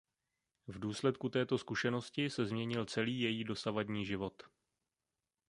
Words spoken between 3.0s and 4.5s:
její dosavadní život.